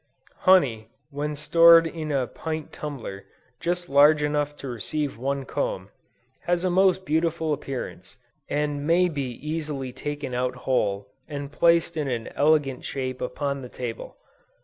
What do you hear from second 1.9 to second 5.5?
a pint tumbler, just large enough to receive one